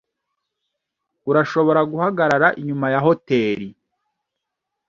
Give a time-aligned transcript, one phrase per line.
[1.29, 3.67] Urashobora guhagarara inyuma ya hoteri.